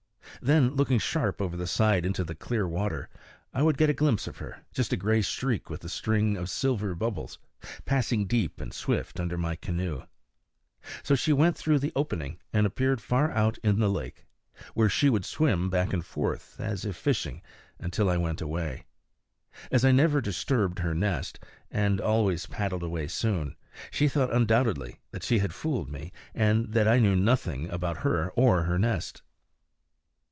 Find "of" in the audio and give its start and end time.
4.25-4.37, 6.35-6.49